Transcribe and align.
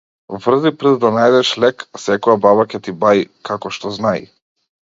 Врзи 0.43 0.71
прст 0.79 0.97
да 1.03 1.11
најдеш 1.17 1.51
лек, 1.65 1.85
секоја 2.05 2.39
баба 2.47 2.65
ќе 2.73 2.81
ти 2.89 2.97
баи 3.05 3.25
како 3.51 3.75
што 3.77 3.93
знаи. 4.01 4.27